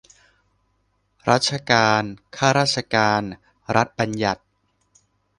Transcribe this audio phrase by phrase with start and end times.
[1.29, 2.03] รัฐการ
[2.37, 3.21] ข้ารัฐการ
[3.75, 4.41] รัฐบัญญัติ